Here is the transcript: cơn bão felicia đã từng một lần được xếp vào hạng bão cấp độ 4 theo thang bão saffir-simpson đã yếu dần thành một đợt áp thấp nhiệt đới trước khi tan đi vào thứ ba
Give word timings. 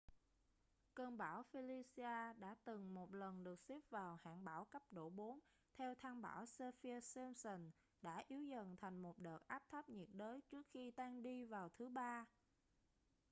cơn 0.93 1.17
bão 1.17 1.43
felicia 1.51 2.33
đã 2.39 2.55
từng 2.63 2.93
một 2.93 3.13
lần 3.13 3.43
được 3.43 3.59
xếp 3.59 3.79
vào 3.89 4.17
hạng 4.23 4.45
bão 4.45 4.65
cấp 4.65 4.81
độ 4.91 5.09
4 5.09 5.39
theo 5.77 5.95
thang 5.95 6.21
bão 6.21 6.43
saffir-simpson 6.43 7.69
đã 8.01 8.23
yếu 8.27 8.43
dần 8.43 8.75
thành 8.81 8.97
một 9.01 9.19
đợt 9.19 9.47
áp 9.47 9.63
thấp 9.69 9.89
nhiệt 9.89 10.09
đới 10.13 10.41
trước 10.41 10.67
khi 10.71 10.91
tan 10.91 11.23
đi 11.23 11.45
vào 11.45 11.69
thứ 11.69 11.89
ba 11.89 12.25